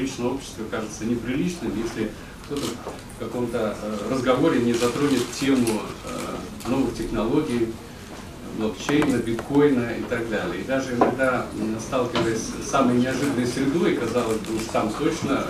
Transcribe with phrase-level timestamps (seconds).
[0.00, 2.10] приличного общества кажется неприличным, если
[2.44, 3.76] кто-то в каком-то
[4.10, 5.82] разговоре не затронет тему
[6.66, 7.68] новых технологий,
[8.56, 10.62] блокчейна, биткоина и так далее.
[10.62, 11.46] И даже иногда,
[11.78, 15.46] сталкиваясь с самой неожиданной средой, казалось бы, уж там точно,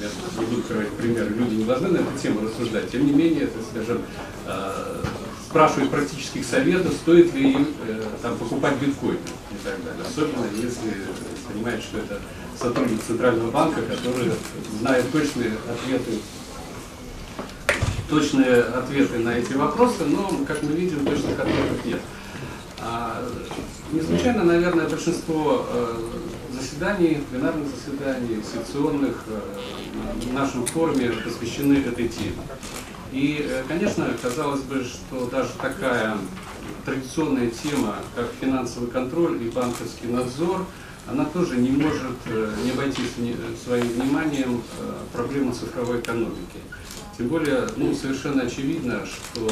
[0.00, 3.58] я буду приводить примеры, люди не должны на эту тему рассуждать, тем не менее, это,
[3.70, 4.02] скажем,
[4.46, 5.04] э,
[5.48, 10.02] спрашивают практических советов, стоит ли им э, там, покупать биткоин и так далее.
[10.08, 10.92] Особенно если
[11.46, 12.20] понимает, что это
[12.60, 14.32] сотрудник Центрального банка, который
[14.80, 16.20] знает точные ответы
[18.08, 22.00] точные ответы на эти вопросы, но, как мы видим, точных ответов нет.
[22.78, 23.26] А,
[23.92, 25.96] не случайно, наверное, большинство э,
[26.52, 29.40] заседаний, пленарных заседаний, секционных э,
[30.20, 32.36] в нашем форуме посвящены этой теме.
[33.12, 36.16] И, э, конечно, казалось бы, что даже такая
[36.84, 40.66] традиционная тема, как финансовый контроль и банковский надзор,
[41.06, 42.16] она тоже не может
[42.64, 43.12] не обойтись
[43.64, 44.62] своим вниманием
[45.12, 46.60] проблему цифровой экономики.
[47.16, 49.48] Тем более, ну, совершенно очевидно, что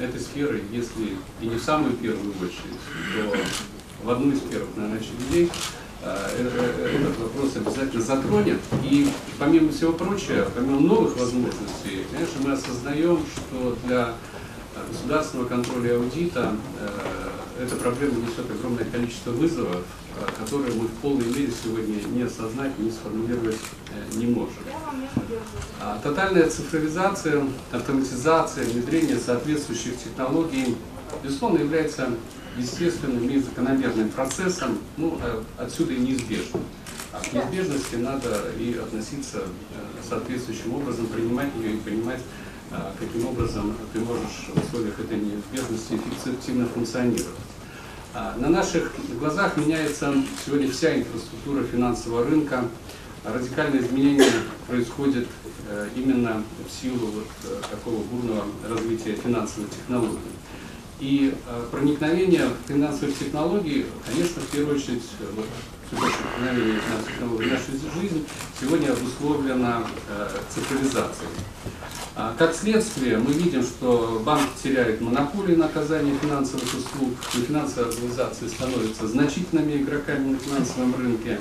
[0.00, 2.78] этой сферы, если и не в самую первую очередь,
[3.12, 3.36] то
[4.04, 5.50] в одну из первых, наверное, очередей,
[6.02, 8.60] э, э, э, этот вопрос обязательно затронет.
[8.84, 9.08] И
[9.38, 14.14] помимо всего прочего, помимо новых возможностей, конечно, мы осознаем, что для
[14.88, 16.54] государственного контроля и аудита
[17.62, 19.84] эта проблема несет огромное количество вызовов,
[20.38, 23.58] которые мы в полной мере сегодня не осознать, не сформулировать
[24.14, 24.62] не можем.
[25.80, 30.76] А тотальная цифровизация, автоматизация, внедрение соответствующих технологий,
[31.22, 32.08] безусловно, является
[32.56, 36.62] естественным и закономерным процессом, ну, а отсюда и неизбежным.
[37.12, 42.20] А к неизбежности надо и относиться э, соответствующим образом, принимать ее и понимать,
[42.70, 47.36] э, каким образом ты можешь в условиях этой неизбежности эффективно функционировать.
[48.14, 52.66] А на наших глазах меняется сегодня вся инфраструктура финансового рынка,
[53.24, 54.30] радикальные изменения
[54.68, 55.26] происходят
[55.70, 60.18] э, именно в силу вот э, такого бурного развития финансовых технологий.
[61.00, 65.46] И э, проникновение финансовых технологий, конечно, в первую очередь, вот,
[67.46, 68.26] нашу жизнь
[68.60, 69.86] сегодня обусловлено
[70.48, 71.28] цифровизацией.
[72.14, 77.90] А, как следствие, мы видим, что банк теряет монополию на оказание финансовых услуг, и финансовые
[77.90, 81.40] организации становятся значительными игроками на финансовом рынке,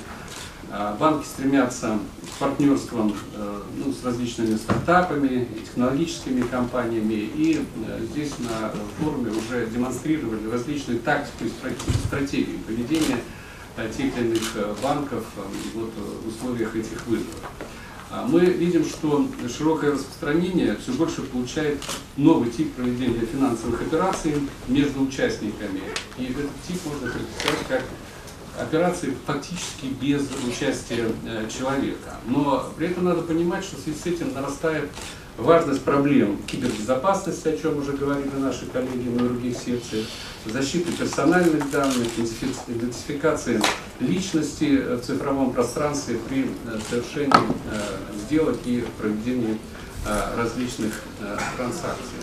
[0.71, 7.29] а, банки стремятся к партнерствам э, ну, с различными стартапами технологическими компаниями.
[7.35, 13.40] И э, здесь на форуме уже демонстрировали различные тактики и стратегии поведения э,
[13.97, 15.25] тех или иных банков
[15.73, 15.91] вот,
[16.23, 17.39] в условиях этих вызовов.
[18.13, 21.81] А мы видим, что широкое распространение все больше получает
[22.17, 24.35] новый тип проведения финансовых операций
[24.67, 25.81] между участниками.
[26.17, 27.83] И этот тип можно характеризовать как
[28.59, 32.17] операции фактически без участия э, человека.
[32.25, 34.89] Но при этом надо понимать, что в связи с этим нарастает
[35.37, 40.07] важность проблем кибербезопасности, о чем уже говорили наши коллеги на других секциях,
[40.45, 42.07] защиты персональных данных,
[42.67, 43.61] идентификации
[43.99, 47.33] личности в цифровом пространстве при э, совершении
[47.71, 47.81] э,
[48.25, 49.57] сделок и проведении
[50.35, 50.99] различных
[51.55, 52.17] транзакций.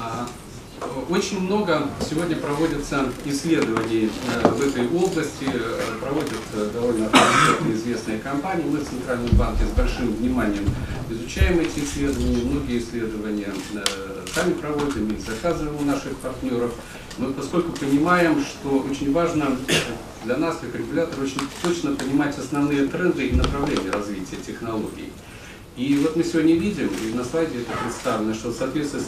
[0.00, 0.26] А,
[1.08, 7.10] очень много сегодня проводится исследований э, в этой области, э, проводят э, довольно
[7.72, 8.64] известные компании.
[8.64, 10.64] Мы в Центральном банке с большим вниманием
[11.10, 12.44] изучаем эти исследования.
[12.44, 13.52] Многие исследования
[14.34, 16.72] сами проводим и заказываем у наших партнеров.
[17.18, 19.56] Но поскольку понимаем, что очень важно
[20.24, 25.12] для нас, как регулятора, очень точно понимать основные тренды и направления развития технологий.
[25.76, 29.06] И вот мы сегодня видим, и на слайде это представлено, что в соответствии с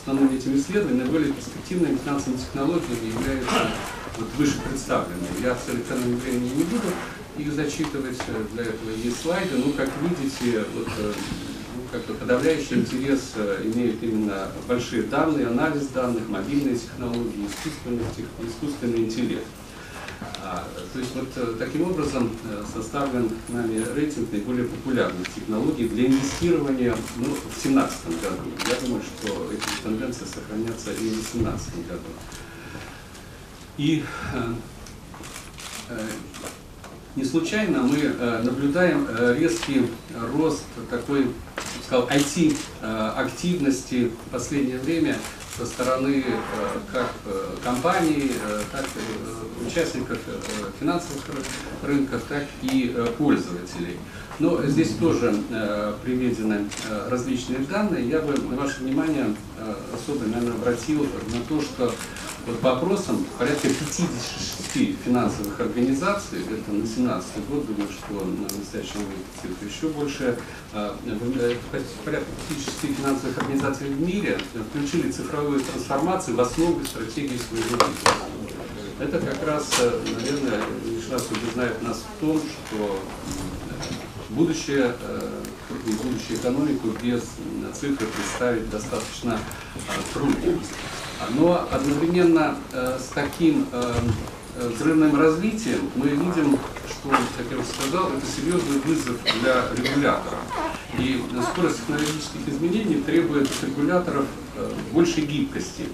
[0.00, 3.70] основными этими исследованиями наиболее перспективными финансовыми технологиями являются
[4.16, 5.28] вот, выше представленные.
[5.42, 6.86] Я в электронном времени не буду
[7.36, 8.16] их зачитывать,
[8.54, 11.12] для этого есть слайды, но как видите, вот, э,
[11.76, 18.00] ну, как бы подавляющий интерес э, имеют именно большие данные, анализ данных, мобильные технологии, искусственный,
[18.48, 19.44] искусственный интеллект.
[20.92, 26.94] То есть вот э, таким образом э, составлен нами рейтинг наиболее популярных технологий для инвестирования
[27.16, 28.42] ну, в 2017 году.
[28.68, 32.08] Я думаю, что эти тенденции сохранятся и в 2018 году.
[33.76, 34.04] И
[34.34, 34.54] э,
[37.16, 39.06] не случайно мы наблюдаем
[39.38, 39.90] резкий
[40.32, 41.30] рост такой,
[41.86, 45.16] сказал, IT-активности в последнее время
[45.56, 50.18] со стороны э, как э, компаний, э, так и участников
[50.78, 51.22] финансовых
[51.82, 53.98] рынков, так и пользователей.
[54.38, 55.34] Но здесь тоже
[56.02, 56.68] приведены
[57.08, 58.06] различные данные.
[58.06, 59.34] Я бы ваше внимание
[59.94, 61.94] особо, наверное, обратил на то, что
[62.46, 68.98] вот по опросам порядка 56 финансовых организаций, это на 17 год, думаю, что на настоящий
[68.98, 70.38] момент еще больше,
[70.72, 70.96] а,
[72.04, 74.38] порядка 56 финансовых организаций в мире
[74.70, 78.24] включили цифровую трансформацию в основу стратегии своего бизнеса.
[79.00, 83.00] Это как раз, наверное, лишь раз убеждает нас в том, что
[84.30, 84.94] будущее,
[85.86, 87.22] и будущую экономику без
[87.74, 89.38] цифры представить достаточно
[90.12, 90.60] трудно.
[91.36, 93.94] Но одновременно э, с таким э,
[94.56, 96.58] взрывным развитием мы видим,
[96.88, 100.38] что, как я уже сказал, это серьезный вызов для регулятора.
[100.98, 104.26] И скорость технологических изменений требует от регуляторов
[104.56, 105.88] э, большей гибкости.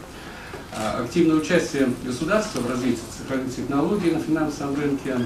[0.72, 5.16] А активное участие государства в развитии цифровых технологий на финансовом рынке,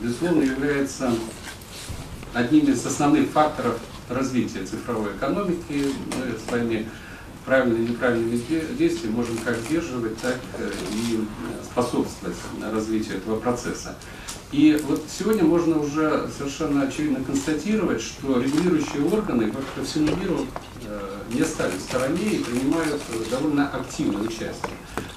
[0.00, 1.12] безусловно, является
[2.34, 3.78] одним из основных факторов
[4.08, 5.92] развития цифровой экономики.
[6.16, 6.88] Мы с вами
[7.44, 8.40] правильными и неправильными
[8.76, 11.24] действиями можем как сдерживать, так э, и
[11.64, 12.36] способствовать
[12.72, 13.96] развитию этого процесса.
[14.50, 20.46] И вот сегодня можно уже совершенно очевидно констатировать, что регулирующие органы по всему миру
[20.84, 24.72] э, не остались в стороне и принимают довольно активное участие.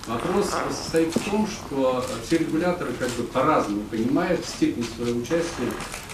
[0.07, 5.71] Вопрос состоит в том, что все регуляторы как бы по-разному понимают степень своего участия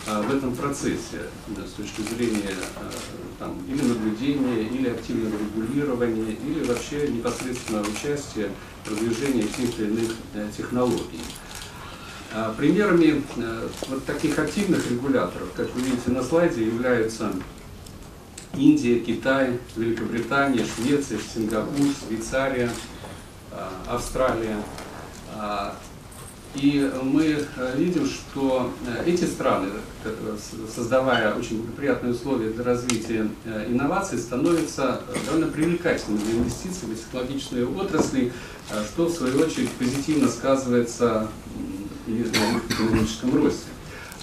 [0.07, 1.19] в этом процессе
[1.57, 2.89] с точки зрения а,
[3.39, 8.50] там, или наблюдения, или активного регулирования, или вообще непосредственного участия
[8.83, 11.19] в продвижении тех или иных э, технологий.
[12.33, 17.33] А, примерами э, вот таких активных регуляторов, как вы видите на слайде, являются
[18.53, 22.71] Индия, Китай, Великобритания, Швеция, Сингапур, Швейцария,
[23.88, 24.57] Австралия.
[26.56, 29.68] И мы э, видим, что э, эти страны,
[30.04, 30.38] э,
[30.74, 33.30] создавая очень благоприятные условия для развития
[33.68, 38.32] инноваций, становятся довольно привлекательными для инвестиций в технологичные отрасли,
[38.92, 41.28] что в свою очередь позитивно сказывается
[42.08, 43.68] и на экономическом росте.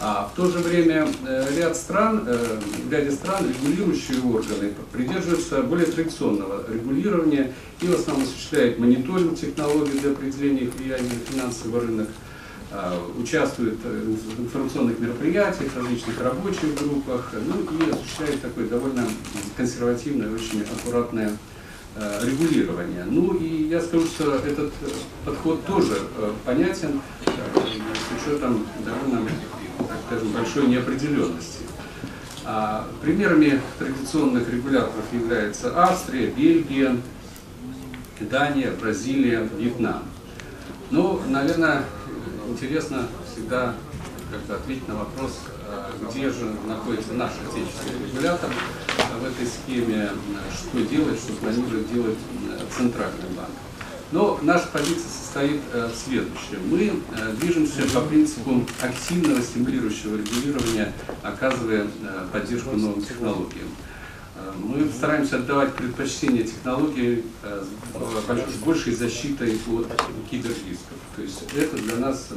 [0.00, 1.08] А в то же время
[1.56, 8.78] ряд стран, в ряде стран регулирующие органы придерживаются более традиционного регулирования и в основном осуществляют
[8.78, 12.08] мониторинг технологий для определения их влияния на финансовый рынок,
[12.72, 19.06] а, участвует в информационных мероприятиях, различных рабочих группах, ну и осуществляет такое довольно
[19.56, 21.36] консервативное, очень аккуратное
[22.22, 23.04] регулирование.
[23.08, 24.72] Ну и я скажу, что этот
[25.24, 25.96] подход тоже
[26.44, 29.28] понятен с учетом довольно,
[30.14, 31.58] скажем, большой неопределенности.
[33.00, 36.96] Примерами традиционных регуляторов являются Австрия, Бельгия,
[38.20, 40.02] Дания, Бразилия, Вьетнам.
[40.90, 41.84] Ну, наверное,
[42.48, 43.74] интересно всегда
[44.30, 48.50] как бы ответить на вопрос, а, где же находится наш отечественный регулятор
[49.20, 50.10] в этой схеме,
[50.52, 52.18] что делать, что планирует делать
[52.76, 53.50] Центральный банк.
[54.14, 56.68] Но наша позиция состоит э, в следующем.
[56.70, 60.92] Мы э, движемся по принципу активного стимулирующего регулирования,
[61.24, 63.66] оказывая э, поддержку новым технологиям.
[64.58, 70.98] Мы стараемся отдавать предпочтение технологии с большей защитой от киберрисков.
[71.16, 72.28] То есть это для нас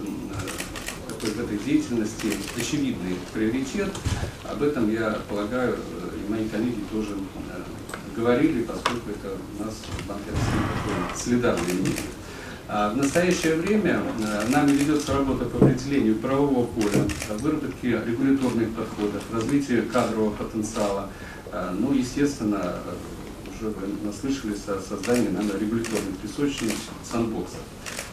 [1.08, 3.90] такой в этой деятельности очевидный приоритет.
[4.50, 5.76] Об этом, я полагаю,
[6.16, 7.16] и мои коллеги тоже
[8.18, 9.76] говорили, поскольку это у нас
[11.14, 11.94] в солидарное мнение.
[12.68, 14.02] А в настоящее время
[14.50, 17.06] нами ведется работа по определению правового поля,
[17.40, 21.10] выработке регуляторных подходов, развитию кадрового потенциала,
[21.54, 22.76] а, ну, естественно,
[23.56, 26.74] уже вы наслышались о создании, наверное, регуляторных песочниц,
[27.10, 27.62] санбоксов.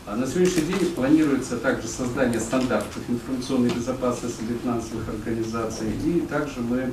[0.06, 5.88] А на сегодняшний день планируется также создание стандартов информационной безопасности для финансовых организаций.
[6.04, 6.92] И также мы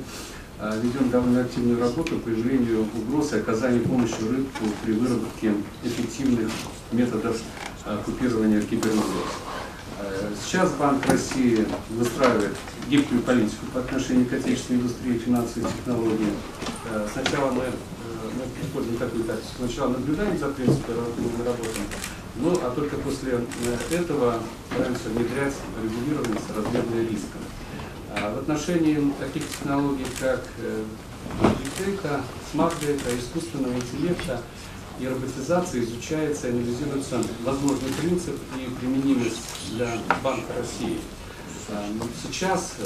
[0.60, 6.50] ведем довольно активную работу по выявлению угроз и оказанию помощи рынку при выработке эффективных
[6.92, 7.40] методов
[7.84, 9.02] а, купирования киберугроз.
[10.44, 12.56] Сейчас Банк России выстраивает
[12.88, 16.32] гибкую политику по отношению к отечественной индустрии финансовых технологий.
[16.90, 17.70] Э, сначала мы, э,
[18.36, 20.96] мы используем такую тактику, сначала наблюдаем за принципом
[21.44, 21.80] работы,
[22.36, 24.40] ну а только после э, этого
[24.70, 27.40] стараемся внедрять регулирование соразмерные риском.
[28.14, 30.44] А в отношении таких технологий, как
[31.78, 34.40] Data, Smart Data, искусственного интеллекта,
[35.00, 41.00] и роботизация изучается и анализируется возможный принцип и применимость для Банка России.
[41.70, 42.84] А, ну, сейчас э,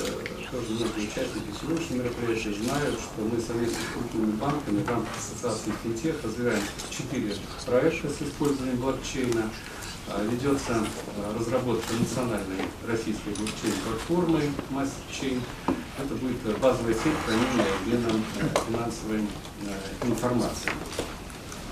[0.50, 5.72] тоже многие участники сегодняшнего мероприятия знают, что мы совместно с крупными банками в рамках ассоциации
[5.82, 9.50] финтех развиваем четыре проекта с использованием блокчейна.
[10.08, 10.72] А, ведется
[11.16, 15.40] а, разработка национальной российской блокчейн-платформы MasterChain.
[15.98, 18.22] Это будет базовая сеть хранения обмена
[18.68, 19.26] финансовой
[20.04, 20.70] информации.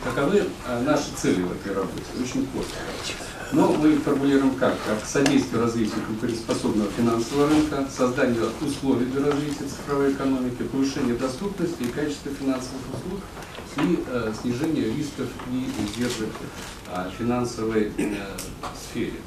[0.04, 2.04] Каковы а, наши цели в этой работе?
[2.22, 2.74] Очень коротко.
[3.52, 4.74] Но мы их формулируем как?
[4.86, 11.86] Как содействие развитию конкурентоспособного финансового рынка, создание условий для развития цифровой экономики, повышение доступности и
[11.86, 13.20] качества финансовых услуг
[13.78, 16.28] и э, снижение рисков и издержек
[16.90, 18.36] э, финансовой э,
[18.78, 19.20] сфере.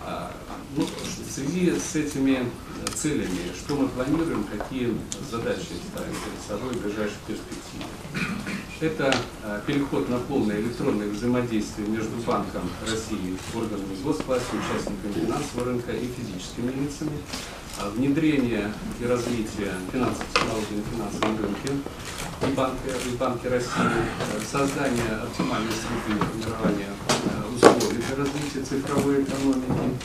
[0.00, 0.30] А,
[0.76, 2.48] ну, в связи с этими
[2.94, 4.96] целями, что мы планируем, какие
[5.30, 7.84] задачи ставим перед собой в ближайшей перспективе.
[8.84, 15.92] Это а, переход на полное электронное взаимодействие между Банком России, органами госвласти, участниками финансового рынка
[15.92, 17.16] и физическими лицами,
[17.78, 21.70] а, внедрение и развитие финансовых технологий на финансовом рынке
[22.42, 24.04] и банки, и банки России,
[24.52, 26.90] создание оптимальной среды формирования
[27.56, 29.96] условий для развития цифровой экономики.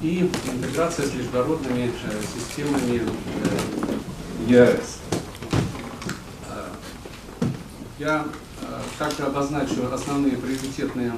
[0.00, 1.90] И интеграция с международными
[2.36, 3.02] системами
[4.48, 4.78] э.
[4.78, 4.78] Э,
[8.02, 8.26] я
[8.98, 11.12] также обозначу основные приоритетные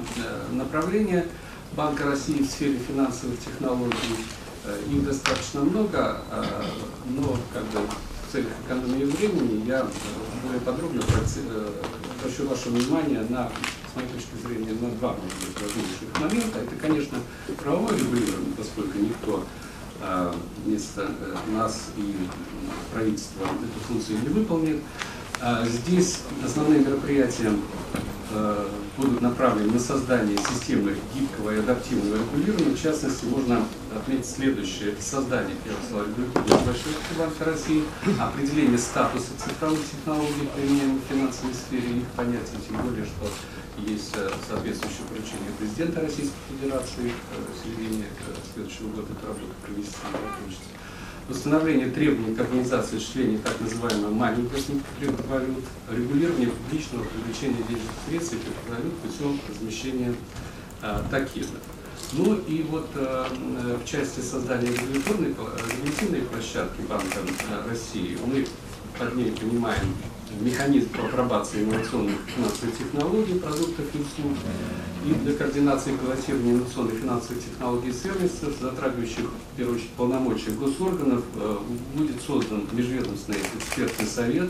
[0.51, 1.25] направления
[1.73, 4.17] Банка России в сфере финансовых технологий.
[4.91, 6.21] Их достаточно много,
[7.09, 7.79] но как бы
[8.27, 9.87] в целях экономии времени я
[10.43, 16.59] более подробно обращу ваше внимание на с моей точки зрения, на два быть, важнейших момента.
[16.59, 17.17] Это, конечно,
[17.57, 19.43] правовое регулирование, поскольку никто
[20.65, 22.15] вместо э, нас и
[22.93, 24.81] правительства эту функцию не выполнит.
[25.47, 27.51] А, здесь основные мероприятия
[28.37, 32.75] Э, будут направлены на создание системы гибкого и адаптивного регулирования.
[32.75, 34.95] В частности, можно отметить следующее.
[34.99, 36.05] Создание, первого
[36.63, 37.83] площадки Банка России,
[38.19, 43.27] определение статуса цифровых технологий, применяемых в финансовой сфере, их понятия, тем более, что
[43.85, 48.05] есть э, соответствующее поручение президента Российской Федерации э, в середине
[48.53, 49.95] следующего года эту работу провести
[51.29, 54.65] установление требований к организации осуществления так называемой маленьких
[54.99, 60.13] криптовалют, регулирование публичного привлечения денежных средств и криптовалют путем размещения
[60.81, 61.61] а, токенов.
[62.13, 63.27] Ну и вот а,
[63.83, 67.19] в части создания регуляторной, регулятивной площадки Банка
[67.67, 68.45] России мы
[68.99, 69.95] под ней понимаем
[70.39, 74.37] механизм по апробации инновационных финансовых технологий, продуктов и услуг,
[75.05, 81.23] и для координации и инновационных финансовых технологий и сервисов, затрагивающих, в первую очередь, полномочия госорганов,
[81.35, 81.57] э,
[81.93, 84.49] будет создан межведомственный экспертный совет,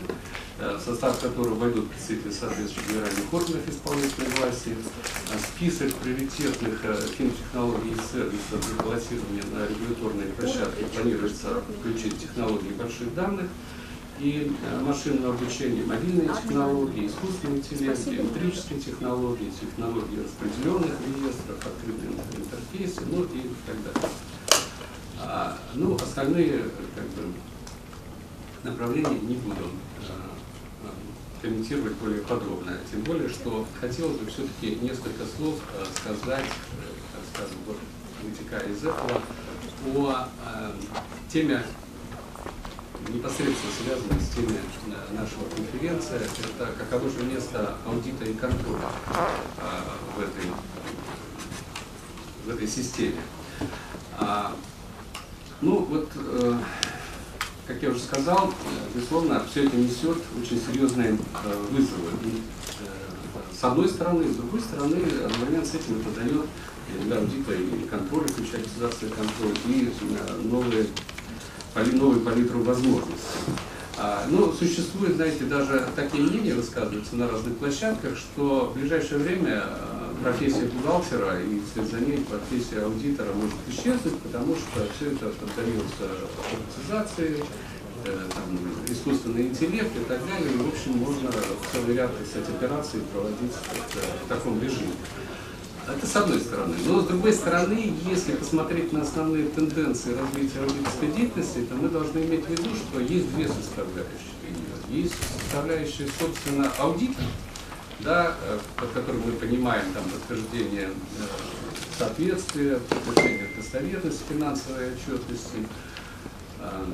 [0.58, 6.80] э, в состав которого войдут представители соответствующих федеральных органов исполнительной власти, э, список приоритетных
[7.18, 11.48] финтехнологий и сервисов для пилотирования на регуляторной площадке планируется
[11.80, 13.46] включить технологии больших данных,
[14.18, 23.02] и э, машинное обучение, мобильные технологии, искусственный интеллект, электрические технологии, технологии распределенных реестров, открытые интерфейсы,
[23.10, 24.10] ну и так далее.
[25.20, 26.62] А, ну, остальные
[26.94, 27.32] как бы,
[28.64, 29.70] направления не буду
[30.08, 30.90] а,
[31.42, 32.78] комментировать более подробно.
[32.90, 35.60] Тем более, что хотелось бы все-таки несколько слов
[35.94, 37.76] сказать, так скажем, вот,
[38.22, 39.20] вытекая из этого,
[39.94, 40.72] о а,
[41.30, 41.62] теме
[43.08, 49.82] непосредственно связаны с темой э, нашего конференции, это каково же место аудита и контроля а,
[50.16, 50.50] в, этой,
[52.44, 53.20] в этой системе.
[54.18, 54.54] А,
[55.60, 56.54] ну вот, э,
[57.66, 58.52] как я уже сказал,
[58.94, 62.10] безусловно, все это несет очень серьезные э, вызовы.
[63.58, 66.46] С одной стороны, с другой стороны, одновременно с этим это дает
[67.04, 69.92] для аудита и контроля, включая контроль, и
[70.44, 70.86] новые
[71.84, 73.52] новую палитру возможностей.
[73.98, 79.62] А, но существует, знаете, даже такие мнения высказываются на разных площадках, что в ближайшее время
[79.64, 85.26] а, профессия бухгалтера и вслед за ней профессия аудитора может исчезнуть, потому что все это
[85.28, 86.04] поддается
[86.38, 87.44] автоматизации,
[88.04, 88.28] э,
[88.88, 90.52] искусственный интеллект и так далее.
[90.52, 91.30] И, в общем, можно
[91.72, 93.52] целый ряд, кстати, операций проводить
[94.24, 94.92] в таком режиме.
[95.88, 96.74] Это с одной стороны.
[96.84, 102.18] Но с другой стороны, если посмотреть на основные тенденции развития аудиторской деятельности, то мы должны
[102.18, 104.36] иметь в виду, что есть две составляющие.
[104.88, 107.22] Есть составляющая, собственно, аудита,
[108.00, 111.22] да, э, под которым мы понимаем там, подтверждение э,
[111.98, 115.66] соответствия, подтверждение достоверности финансовой отчетности.
[116.60, 116.84] Э,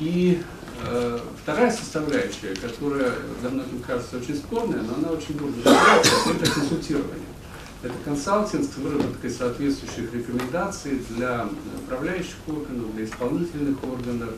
[0.00, 0.42] и
[1.42, 3.12] вторая составляющая, которая
[3.42, 7.29] для многих кажется очень спорная, но она очень важна, это консультирование.
[7.82, 11.48] Это консалтинг с выработкой соответствующих рекомендаций для
[11.82, 14.30] управляющих органов, для исполнительных органов.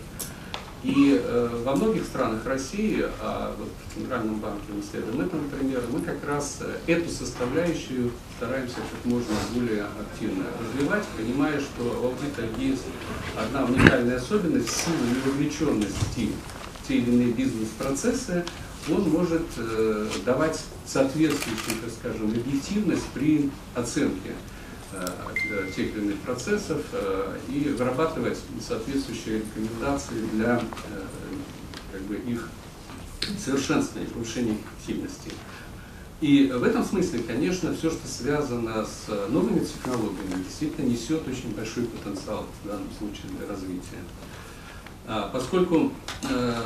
[0.85, 5.83] И э, во многих странах России, а вот в Центральном банке мы следуем этому примеру,
[5.93, 12.07] мы как раз э, эту составляющую стараемся как можно более активно развивать, понимая, что у
[12.07, 12.83] аудита есть
[13.37, 16.31] одна уникальная особенность, сила невовлеченности
[16.81, 18.45] в те или иные бизнес-процессы,
[18.91, 24.33] он может э, давать соответствующую, так скажем, объективность при оценке
[24.93, 30.63] э, тех или иных процессов э, и вырабатывать соответствующие рекомендации для э,
[31.93, 32.49] как бы, их
[33.39, 35.31] совершенствования, повышения эффективности.
[36.21, 41.85] И в этом смысле, конечно, все, что связано с новыми технологиями, действительно несет очень большой
[41.85, 43.99] потенциал в данном случае для развития.
[45.07, 45.93] А, поскольку
[46.29, 46.63] э,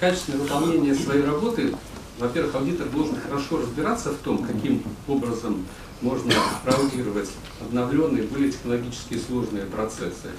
[0.00, 1.74] качественное выполнение своей работы,
[2.18, 5.66] во-первых, аудитор должен хорошо разбираться в том, каким образом
[6.00, 6.32] можно
[6.64, 7.28] проаудировать
[7.60, 10.30] обновленные, более технологически сложные процессы.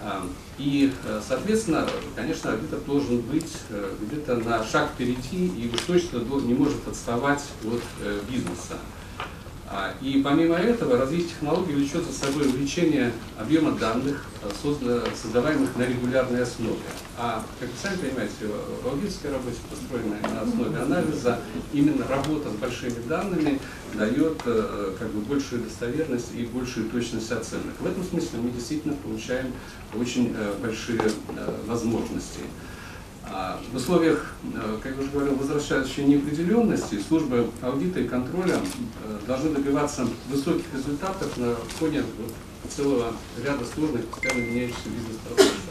[0.00, 0.24] А,
[0.56, 6.18] и, э, соответственно, конечно, аудитор должен быть э, где-то на шаг впереди и уж точно
[6.18, 7.82] не может отставать от
[8.30, 8.78] бизнеса.
[9.70, 15.82] А, и помимо этого, развитие технологий влечет за собой увеличение объема данных, э, создаваемых на
[15.82, 16.76] регулярной основе.
[17.16, 18.34] А, как вы сами понимаете,
[18.82, 21.38] в аудиторской работе, построенной на основе анализа,
[21.72, 23.58] именно работа с большими данными
[23.94, 27.74] дает э, как бы, большую достоверность и большую точность оценок.
[27.80, 29.52] В этом смысле мы действительно получаем
[29.94, 31.00] очень э, большие
[31.66, 32.40] возможности.
[33.30, 39.18] А в условиях, э, как я уже говорил, возвращающей неопределенности, службы аудита и контроля э,
[39.26, 42.02] должны добиваться высоких результатов на фоне
[42.68, 43.12] целого
[43.42, 45.63] ряда сложных, постоянно меняющихся бизнес-процессов.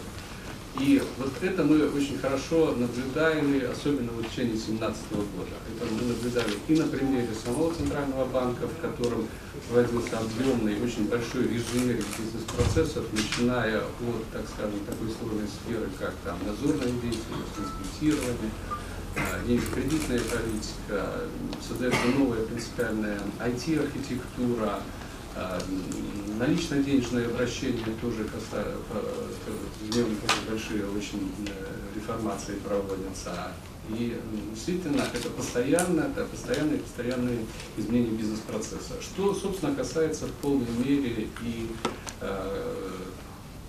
[0.79, 5.55] И вот это мы очень хорошо наблюдали, особенно в течение 2017 года.
[5.69, 9.27] Это мы наблюдали и на примере самого Центрального банка, в котором
[9.69, 16.39] проводился объемный, очень большой инженеринг бизнес-процессов, начиная от, так скажем, такой сложной сферы, как там
[16.45, 18.51] надзорная деятельность, инспектирование,
[19.75, 21.21] кредитная политика,
[21.65, 24.79] создается новая принципиальная IT-архитектура,
[25.35, 25.59] а,
[26.39, 29.01] налично-денежное обращение тоже касается,
[29.81, 30.17] в нем
[30.49, 33.51] большие очень э, реформации проводятся.
[33.89, 34.17] И
[34.53, 37.39] действительно это постоянно, это постоянные, постоянные
[37.77, 39.01] изменения бизнес-процесса.
[39.01, 41.69] Что, собственно, касается в полной мере и
[42.21, 42.97] э,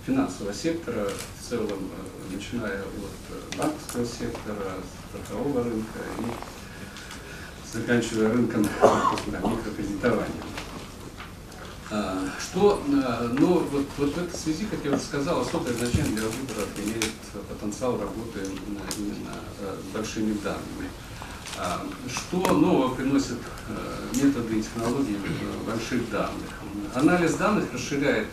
[0.05, 1.91] финансового сектора, в целом,
[2.31, 4.77] э, начиная от банковского сектора,
[5.09, 10.54] страхового рынка и заканчивая рынком микрокредитования.
[12.35, 16.17] А, что, а, но вот, вот в этой связи, как я уже сказал, особое значение
[16.17, 17.11] для выборов имеет
[17.49, 18.39] потенциал работы
[18.97, 20.89] именно а, с большими данными.
[22.13, 23.37] Что нового приносят
[24.13, 25.17] методы и технологии
[25.65, 26.49] больших данных?
[26.93, 28.27] Анализ данных расширяет,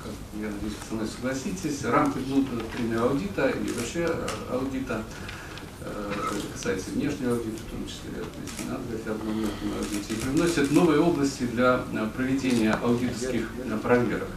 [0.00, 4.08] как я надеюсь, вы со мной согласитесь, рамки внутреннего аудита и вообще
[4.48, 5.02] аудита
[6.58, 10.16] касается внешнего аудита, в том числе, то есть не надо говорить об внутреннем аудите, и
[10.16, 14.28] привносят новые области для э, проведения аудиторских э, проверок.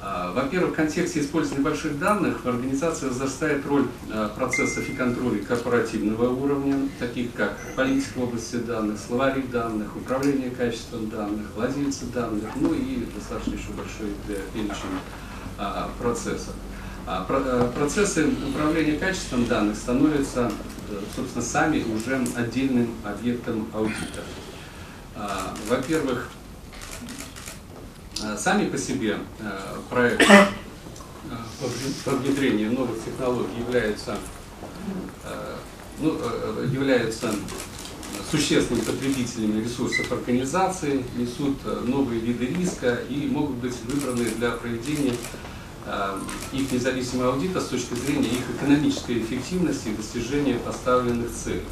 [0.00, 5.42] А, во-первых, в контексте использования больших данных в организации возрастает роль э, процессов и контроля
[5.42, 12.48] корпоративного уровня, таких как политика в области данных, словари данных, управление качеством данных, владельцы данных,
[12.56, 14.14] ну и достаточно еще большой
[14.54, 14.98] перечень
[15.58, 16.54] а, процессов.
[17.10, 20.52] А, э, процессы управления качеством данных становятся,
[20.90, 24.22] э, собственно, сами уже отдельным объектом аудита.
[25.16, 26.28] А, во-первых,
[28.22, 29.16] э, сами по себе
[29.88, 30.26] проекты
[32.04, 34.18] по внедрению новых технологий являются,
[36.00, 36.18] ну,
[36.70, 37.30] являются
[38.30, 45.14] существенными потребителями ресурсов организации, несут новые виды риска и могут быть выбраны для проведения
[46.52, 51.64] их независимого аудита с точки зрения их экономической эффективности и достижения поставленных целей.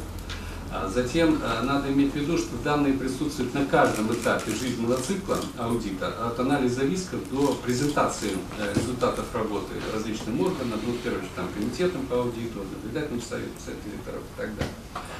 [0.69, 5.39] А затем э, надо иметь в виду, что данные присутствуют на каждом этапе жизненного цикла
[5.57, 11.47] аудита, от анализа рисков до презентации э, результатов работы различным органам, ну, в первую там,
[11.53, 14.73] комитетам по аудиту, наблюдательным советом, совет директоров и так далее.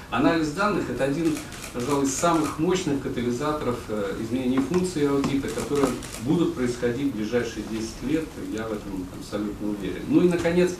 [0.10, 1.36] Анализ данных– это один,
[1.74, 5.88] пожалуй, из самых мощных катализаторов э, изменений функций аудита, которые
[6.22, 10.04] будут происходить в ближайшие 10 лет, я в этом абсолютно уверен.
[10.08, 10.72] Ну и, наконец,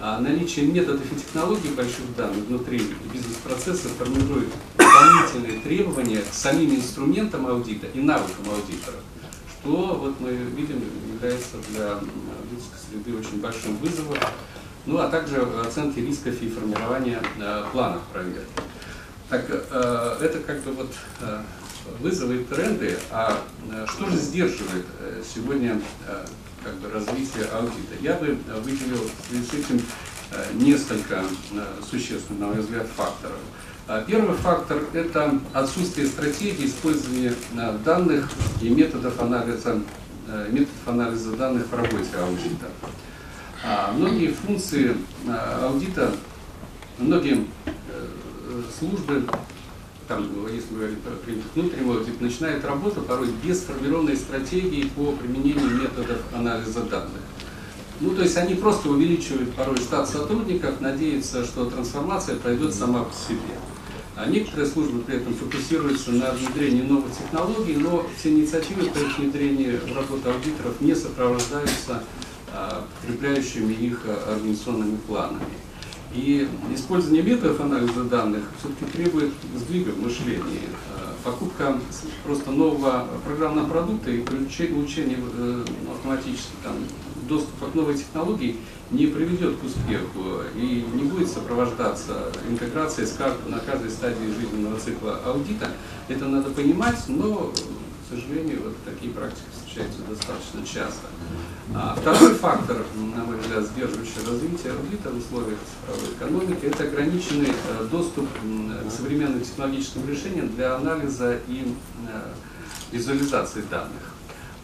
[0.00, 7.46] а, наличие методов и технологий больших данных внутри бизнес-процесса формирует дополнительные требования к самим инструментам
[7.46, 8.96] аудита и навыкам аудитора,
[9.60, 10.82] что вот мы видим
[11.14, 14.18] является для аудиторской среды очень большим вызовом,
[14.86, 18.71] ну а также оценки рисков и формирования э, планов проверки.
[19.32, 20.92] Так, э, это как бы вот
[21.22, 21.40] э,
[22.00, 23.38] вызовы и тренды, а
[23.70, 24.84] э, что же сдерживает
[25.24, 25.80] сегодня
[26.62, 27.94] как бы, развитие аудита?
[28.02, 29.82] Я бы выделил в связи с этим
[30.52, 31.24] несколько
[31.90, 33.38] существенных, на мой взгляд, факторов.
[34.06, 37.32] Первый фактор– это отсутствие стратегии использования
[37.86, 38.28] данных
[38.60, 39.80] и методов анализа,
[40.50, 42.68] методов анализа данных в работе аудита.
[43.94, 44.94] Многие функции
[45.62, 46.12] аудита,
[46.98, 47.46] многие
[48.78, 49.24] службы,
[50.08, 51.12] там, если говорить про
[51.54, 57.22] внутренний аудит, начинает работу порой без сформированной стратегии по применению методов анализа данных.
[58.00, 63.14] Ну, то есть они просто увеличивают порой штат сотрудников, надеются, что трансформация пройдет сама по
[63.14, 63.54] себе.
[64.16, 69.18] А некоторые службы при этом фокусируются на внедрении новых технологий, но все инициативы по их
[69.18, 72.02] внедрению в работу аудиторов не сопровождаются
[72.52, 75.40] а, подкрепляющими их а, организационными планами.
[76.14, 80.68] И использование методов анализа данных все-таки требует сдвига в мышлении.
[80.94, 81.78] А, покупка
[82.24, 86.74] просто нового программного продукта и получение э, автоматически там,
[87.28, 88.56] доступа к новой технологии
[88.90, 93.08] не приведет к успеху и не будет сопровождаться интеграцией
[93.48, 95.70] на каждой стадии жизненного цикла аудита.
[96.08, 101.06] Это надо понимать, но, к сожалению, вот такие практики встречаются достаточно часто.
[101.74, 107.48] А второй фактор, на мой взгляд, сдерживающий развитие аудита в условиях цифровой экономики, это ограниченный
[107.50, 111.74] э, доступ к современным технологическим решениям для анализа и
[112.08, 112.32] э,
[112.92, 114.12] визуализации данных.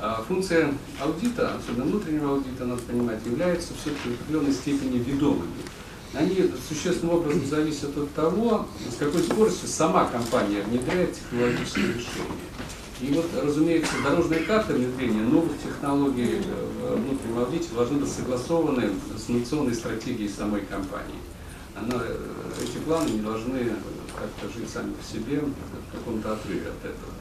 [0.01, 5.63] А функция аудита, особенно внутреннего аудита, надо понимать, является все-таки в определенной степени ведомыми.
[6.15, 12.39] Они существенным образом зависят от того, с какой скоростью сама компания внедряет технологические решения.
[13.01, 16.43] И вот, разумеется, дорожные карты внедрения новых технологий
[16.81, 21.21] в внутреннем аудите должны быть согласованы с инновационной стратегией самой компании.
[21.77, 22.03] Она,
[22.61, 23.73] эти планы не должны
[24.17, 27.13] как-то жить сами по себе в каком-то отрыве от этого.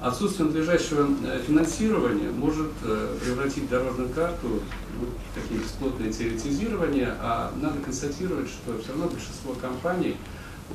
[0.00, 7.80] Отсутствие надлежащего э, финансирования может э, превратить дорожную карту в такие бесплотное теоретизирование, а надо
[7.80, 10.16] констатировать, что все равно большинство компаний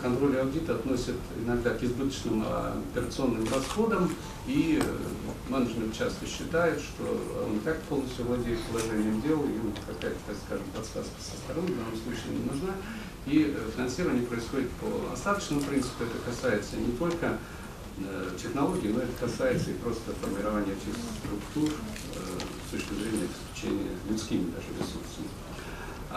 [0.02, 4.10] контроль аудита относят иногда к избыточным а, операционным расходам,
[4.48, 7.04] и э, менеджмент часто считает, что
[7.46, 11.78] он и так полностью владеет положением дел, ему какая-то, так скажем, подсказка со стороны в
[11.78, 12.74] данном случае не нужна,
[13.26, 17.40] и финансирование происходит по остаточному принципу, это касается не только
[17.98, 22.20] Э, технологий, но это касается и просто формирования тех структур э,
[22.68, 25.30] с точки зрения обеспечения людскими даже ресурсами.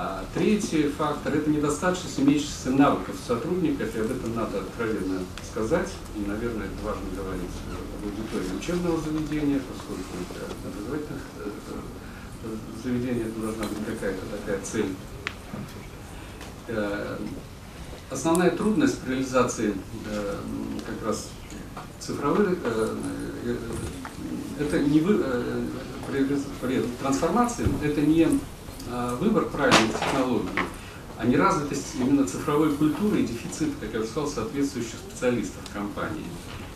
[0.00, 5.18] А третий фактор– это недостаточность имеющихся навыков сотрудников, и об этом надо откровенно
[5.50, 12.48] сказать, и, наверное, это важно говорить об аудитории учебного заведения, поскольку это образовательных э,
[12.84, 14.94] заведений это должна быть какая-то такая цель.
[18.08, 19.74] Основная трудность при реализации
[20.86, 21.26] как раз
[21.98, 22.96] цифровые, э,
[23.46, 23.56] э,
[24.60, 25.62] это не вы, э,
[26.60, 28.28] при трансформации, это не
[29.20, 30.48] выбор правильных технологий,
[31.18, 36.26] а не развитость именно цифровой культуры и дефицит, как я уже сказал, соответствующих специалистов компании.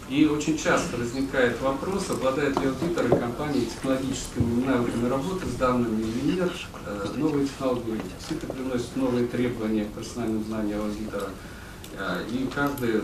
[0.09, 6.33] И очень часто возникает вопрос, обладают ли аудиторы компании технологическими навыками работы с данными или
[6.33, 6.53] нет.
[7.17, 11.31] Новые технологии действительно приносят новые требования к профессиональным знаниям аудитора.
[11.99, 13.01] Э, и каждый э,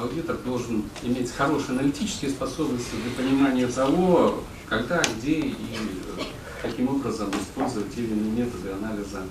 [0.00, 6.22] аудитор должен иметь хорошие аналитические способности для понимания того, когда, где и э,
[6.62, 9.22] каким образом использовать те или иные методы анализа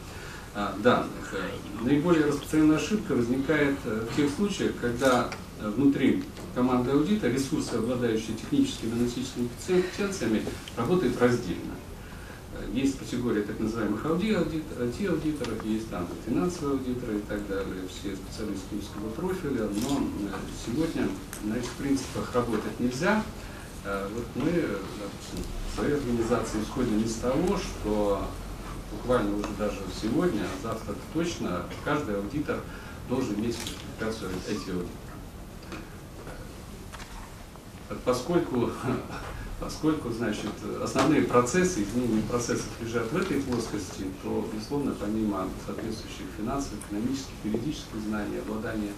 [0.84, 1.36] данных.
[1.82, 5.30] Наиболее распространенная ошибка возникает в тех случаях, когда
[5.62, 6.24] внутри
[6.56, 10.44] команды аудита ресурсы, обладающие техническими и аналитическими компетенциями,
[10.76, 11.76] работают раздельно.
[12.74, 19.10] Есть категория так называемых IT-аудиторов, есть там финансовые аудиторы и так далее, все специалисты узкого
[19.10, 20.36] профиля, но э,
[20.66, 21.08] сегодня
[21.44, 23.24] на этих принципах работать нельзя.
[23.86, 25.46] Э, вот мы, допустим,
[25.78, 28.28] своей организации исходим из того, что
[28.92, 32.62] буквально уже даже сегодня, а завтра точно, каждый аудитор
[33.08, 34.88] должен иметь сертификацию IT-аудитора.
[38.04, 38.72] Поскольку
[39.60, 40.52] Поскольку, значит,
[40.84, 48.00] основные процессы, изменения процессов лежат в этой плоскости, то, безусловно, помимо соответствующих финансовых, экономических, юридических
[48.06, 48.92] знаний, обладания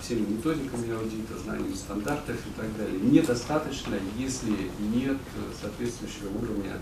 [0.00, 5.18] всеми методиками аудита, знаний стандартов и так далее, недостаточно, если нет
[5.60, 6.80] соответствующего уровня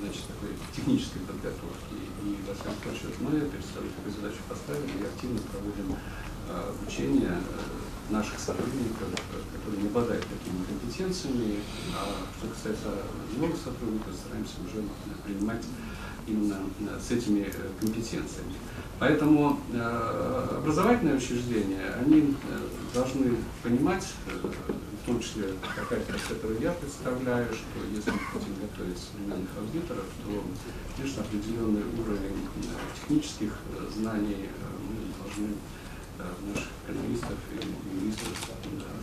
[0.00, 1.96] значит, такой технической подготовки.
[2.24, 7.32] И, во всяком случае, мы перед собой такую задачу поставили и активно проводим э, обучение
[7.32, 9.08] э, наших сотрудников,
[9.56, 11.60] которые не обладают такими компетенциями,
[11.94, 12.90] а что касается
[13.36, 14.84] новых сотрудников, стараемся уже
[15.24, 15.64] принимать
[16.26, 18.54] именно э, с этими э, компетенциями.
[18.98, 22.34] Поэтому э, образовательные учреждения, они
[22.94, 29.50] должны понимать, в том числе какая-то, которую я представляю, что если мы хотим готовить современных
[29.58, 30.44] аудиторов, то,
[30.96, 32.48] конечно, определенный уровень
[32.94, 33.52] технических
[33.94, 34.48] знаний
[34.80, 35.54] мы должны
[36.54, 38.28] наших экономистов и юристов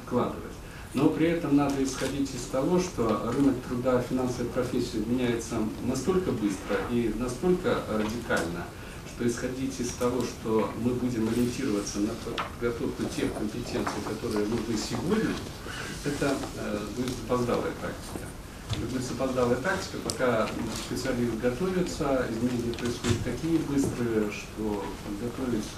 [0.05, 0.53] вкладывать.
[0.93, 5.55] Но при этом надо исходить из того, что рынок труда, финансовой профессии меняется
[5.87, 8.65] настолько быстро и настолько радикально,
[9.07, 12.11] что исходить из того, что мы будем ориентироваться на
[12.59, 15.33] подготовку тех компетенций, которые нужны сегодня,
[16.05, 18.27] это э, будет запоздалая практика.
[18.69, 20.47] Это будет запоздалая тактика, пока
[20.85, 25.69] специалист готовится, изменения происходят такие быстрые, что подготовить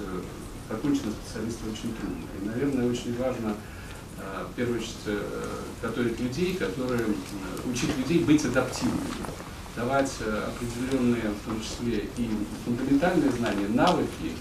[0.70, 2.26] законченного специалиста очень трудно.
[2.42, 3.56] И, наверное, очень важно
[4.50, 5.22] в первую очередь э,
[5.82, 7.02] готовить людей, которые
[7.66, 9.02] учить людей быть адаптивными
[9.76, 12.30] давать э, определенные, в том числе и
[12.64, 14.32] фундаментальные знания, навыки,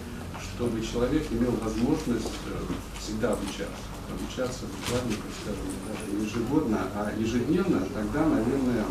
[0.41, 3.83] чтобы человек имел возможность э, всегда обучаться.
[4.09, 8.85] Обучаться буквально, так скажем, даже ежегодно, а ежедневно, тогда, наверное,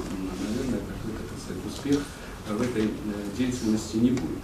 [0.50, 2.00] наверное какой-то так сказать, успех
[2.50, 2.92] в этой
[3.38, 4.40] деятельности не будет.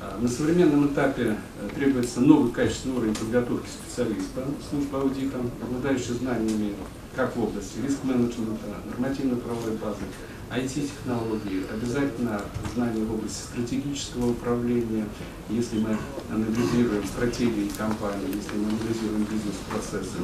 [0.00, 1.36] А, на современном этапе
[1.74, 6.74] требуется новый качественный уровень подготовки специалиста службы аудита, обладающий знаниями
[7.14, 10.02] как в области риск-менеджмента, нормативно-правовой базы,
[10.50, 12.40] IT-технологии, обязательно
[12.74, 15.06] знания в области стратегического управления,
[15.48, 15.96] если мы
[16.30, 20.18] анализируем стратегии компании, если мы анализируем бизнес-процессы,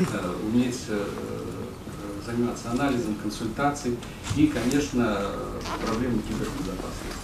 [0.00, 1.04] э, уметь э,
[2.26, 3.96] заниматься анализом, консультацией
[4.36, 5.30] и, конечно,
[5.86, 7.17] проблемой кибербезопасности.